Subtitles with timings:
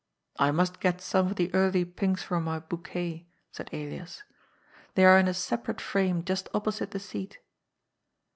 [0.23, 4.23] *' I must get some of the early pinks for my bouquet," said Elias.
[4.95, 7.37] ''They are in a separate frame just opposite the seat.